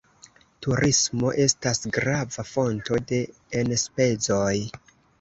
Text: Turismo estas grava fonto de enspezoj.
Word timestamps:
Turismo 0.65 1.33
estas 1.43 1.85
grava 1.99 2.49
fonto 2.55 3.01
de 3.15 3.23
enspezoj. 3.63 4.53